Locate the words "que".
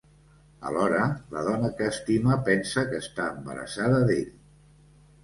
1.81-1.89, 2.93-3.03